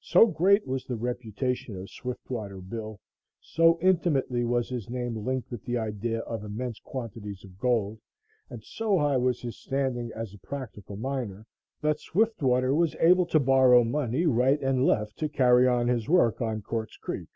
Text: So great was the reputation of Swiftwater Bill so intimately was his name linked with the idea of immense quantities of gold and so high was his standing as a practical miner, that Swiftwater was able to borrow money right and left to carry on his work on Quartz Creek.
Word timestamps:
So 0.00 0.26
great 0.26 0.66
was 0.66 0.84
the 0.84 0.96
reputation 0.96 1.76
of 1.76 1.88
Swiftwater 1.90 2.60
Bill 2.60 2.98
so 3.38 3.78
intimately 3.80 4.44
was 4.44 4.68
his 4.68 4.90
name 4.90 5.24
linked 5.24 5.48
with 5.52 5.64
the 5.64 5.78
idea 5.78 6.22
of 6.22 6.42
immense 6.42 6.80
quantities 6.80 7.44
of 7.44 7.56
gold 7.56 8.00
and 8.50 8.64
so 8.64 8.98
high 8.98 9.16
was 9.18 9.40
his 9.42 9.56
standing 9.60 10.10
as 10.12 10.34
a 10.34 10.38
practical 10.38 10.96
miner, 10.96 11.46
that 11.82 12.00
Swiftwater 12.00 12.74
was 12.74 12.96
able 12.96 13.26
to 13.26 13.38
borrow 13.38 13.84
money 13.84 14.26
right 14.26 14.60
and 14.60 14.84
left 14.84 15.16
to 15.18 15.28
carry 15.28 15.68
on 15.68 15.86
his 15.86 16.08
work 16.08 16.40
on 16.40 16.62
Quartz 16.62 16.96
Creek. 16.96 17.28